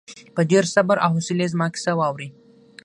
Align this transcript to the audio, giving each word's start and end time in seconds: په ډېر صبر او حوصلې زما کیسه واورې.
په 0.35 0.41
ډېر 0.51 0.63
صبر 0.73 0.97
او 1.03 1.09
حوصلې 1.15 1.45
زما 1.53 1.67
کیسه 1.73 1.91
واورې. 1.99 2.29